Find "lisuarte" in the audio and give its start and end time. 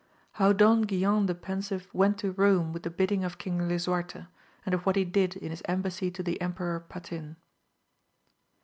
3.69-4.25